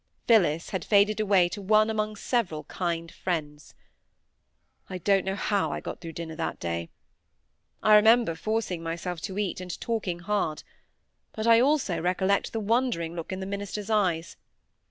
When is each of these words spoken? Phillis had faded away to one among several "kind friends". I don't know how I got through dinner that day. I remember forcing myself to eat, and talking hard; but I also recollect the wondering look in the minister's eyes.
Phillis 0.25 0.71
had 0.71 0.83
faded 0.83 1.19
away 1.19 1.47
to 1.49 1.61
one 1.61 1.87
among 1.87 2.15
several 2.15 2.63
"kind 2.63 3.11
friends". 3.11 3.75
I 4.89 4.97
don't 4.97 5.23
know 5.23 5.35
how 5.35 5.71
I 5.71 5.79
got 5.79 6.01
through 6.01 6.13
dinner 6.13 6.35
that 6.37 6.59
day. 6.59 6.89
I 7.83 7.93
remember 7.93 8.33
forcing 8.33 8.81
myself 8.81 9.21
to 9.21 9.37
eat, 9.37 9.61
and 9.61 9.79
talking 9.79 10.17
hard; 10.21 10.63
but 11.33 11.45
I 11.45 11.59
also 11.59 12.01
recollect 12.01 12.51
the 12.51 12.59
wondering 12.59 13.13
look 13.15 13.31
in 13.31 13.41
the 13.41 13.45
minister's 13.45 13.91
eyes. 13.91 14.37